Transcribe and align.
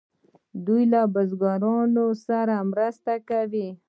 دوی 0.65 0.83
له 0.93 1.01
بزګرانو 1.13 2.05
سره 2.27 2.55
مرسته 2.71 3.13
کوي. 3.29 3.67